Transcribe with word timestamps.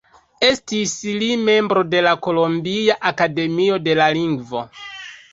Estis 0.45 0.93
li 1.23 1.27
membro 1.49 1.83
de 1.91 1.99
la 2.05 2.13
Kolombia 2.27 2.95
akademio 3.11 3.77
de 3.89 3.95
la 4.01 4.07
lingvo. 4.19 4.63